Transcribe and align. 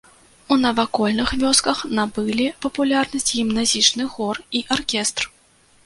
У 0.53 0.55
навакольных 0.61 1.33
вёсках 1.43 1.83
набылі 1.99 2.47
папулярнасць 2.65 3.31
гімназічны 3.37 4.11
хор 4.19 4.45
і 4.59 4.67
аркестр. 4.79 5.23